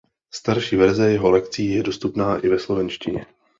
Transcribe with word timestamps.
Starší 0.33 0.75
verze 0.75 1.11
jeho 1.11 1.31
lekcí 1.31 1.69
je 1.73 1.83
dostupná 1.83 2.37
i 2.39 2.47
ve 2.49 2.59
slovenštině. 2.59 3.25